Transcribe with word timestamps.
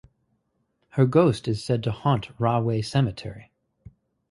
Her 0.93 1.05
ghost 1.05 1.47
is 1.47 1.63
said 1.63 1.83
to 1.83 1.91
haunt 1.91 2.29
Rahway 2.39 2.81
Cemetery. 2.81 3.51